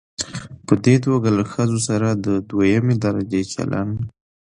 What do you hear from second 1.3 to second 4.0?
له ښځو سره د دويمې درجې چلن